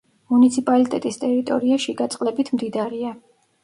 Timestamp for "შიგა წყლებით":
1.87-2.55